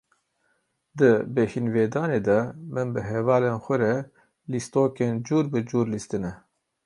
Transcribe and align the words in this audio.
Di 0.97 1.11
bêhinvedanê 1.35 2.19
de, 2.27 2.39
min 2.73 2.87
bi 2.93 3.01
hevalên 3.09 3.57
xwe 3.63 3.75
re 3.81 3.95
lîstokên 4.51 5.13
cur 5.25 5.45
bi 5.53 5.59
cur 5.69 5.85
lîstine. 5.93 6.31